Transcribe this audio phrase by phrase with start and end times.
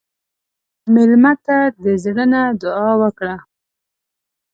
[0.93, 3.35] مېلمه ته د زړه نه دعا وکړه.